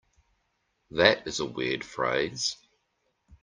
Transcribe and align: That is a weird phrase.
That 0.89 1.27
is 1.27 1.39
a 1.41 1.45
weird 1.45 1.83
phrase. 1.83 2.57